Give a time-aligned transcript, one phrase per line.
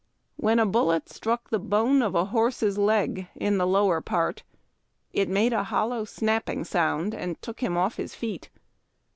[0.35, 4.41] When a bullet struck the bone of a horse's leg in the lower part,
[5.13, 8.49] it made a hollow snapping sound and took him off his feet.